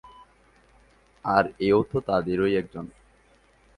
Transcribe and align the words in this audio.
আর 1.25 1.45
এও 1.59 1.79
তো 1.83 1.97
তাদেরই 2.01 2.53
একজন। 2.55 2.85